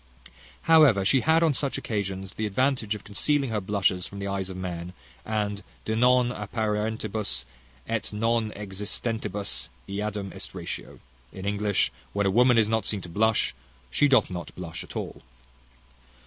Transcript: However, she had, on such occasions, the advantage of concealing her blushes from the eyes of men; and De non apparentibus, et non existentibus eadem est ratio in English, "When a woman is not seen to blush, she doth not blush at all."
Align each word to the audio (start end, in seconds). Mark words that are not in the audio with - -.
However, 0.63 1.05
she 1.05 1.21
had, 1.21 1.43
on 1.43 1.53
such 1.53 1.77
occasions, 1.77 2.33
the 2.33 2.47
advantage 2.47 2.95
of 2.95 3.03
concealing 3.03 3.51
her 3.51 3.61
blushes 3.61 4.07
from 4.07 4.17
the 4.17 4.25
eyes 4.27 4.49
of 4.49 4.57
men; 4.57 4.93
and 5.23 5.61
De 5.85 5.95
non 5.95 6.31
apparentibus, 6.31 7.45
et 7.87 8.11
non 8.11 8.49
existentibus 8.53 9.69
eadem 9.87 10.33
est 10.33 10.55
ratio 10.55 10.99
in 11.31 11.45
English, 11.45 11.91
"When 12.13 12.25
a 12.25 12.31
woman 12.31 12.57
is 12.57 12.67
not 12.67 12.87
seen 12.87 13.01
to 13.01 13.09
blush, 13.09 13.53
she 13.91 14.07
doth 14.07 14.31
not 14.31 14.55
blush 14.55 14.83
at 14.83 14.95
all." 14.95 15.21